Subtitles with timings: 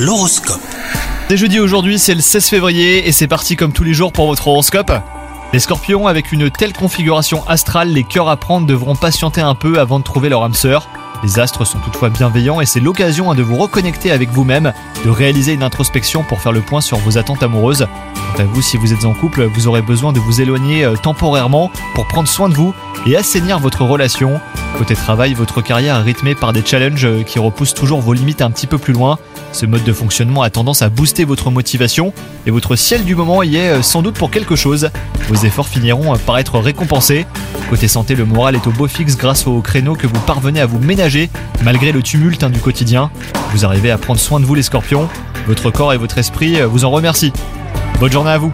[0.00, 0.62] L'horoscope.
[1.28, 4.28] C'est jeudi aujourd'hui, c'est le 16 février et c'est parti comme tous les jours pour
[4.28, 4.90] votre horoscope.
[5.52, 9.78] Les scorpions, avec une telle configuration astrale, les cœurs à prendre devront patienter un peu
[9.78, 10.88] avant de trouver leur âme sœur.
[11.22, 14.72] Les astres sont toutefois bienveillants et c'est l'occasion hein, de vous reconnecter avec vous-même,
[15.04, 17.86] de réaliser une introspection pour faire le point sur vos attentes amoureuses.
[18.14, 20.96] Quant à vous, si vous êtes en couple, vous aurez besoin de vous éloigner euh,
[20.96, 22.72] temporairement pour prendre soin de vous
[23.04, 24.40] et assainir votre relation.
[24.78, 28.40] Côté travail, votre carrière est rythmée par des challenges euh, qui repoussent toujours vos limites
[28.40, 29.18] un petit peu plus loin.
[29.52, 32.12] Ce mode de fonctionnement a tendance à booster votre motivation
[32.46, 34.90] et votre ciel du moment y est euh, sans doute pour quelque chose.
[35.28, 37.26] Vos efforts finiront par être récompensés.
[37.68, 40.66] Côté santé, le moral est au beau fixe grâce au créneau que vous parvenez à
[40.66, 41.30] vous ménager
[41.62, 43.10] malgré le tumulte hein, du quotidien.
[43.52, 45.08] Vous arrivez à prendre soin de vous les scorpions.
[45.46, 47.32] Votre corps et votre esprit euh, vous en remercient.
[47.98, 48.52] Bonne journée à vous